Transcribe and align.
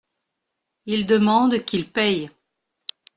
Il 0.87 1.05
demande 1.05 1.63
qu’il 1.63 1.87
paye. 1.91 2.31